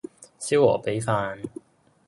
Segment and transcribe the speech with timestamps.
[0.39, 1.43] 燒鵝髀飯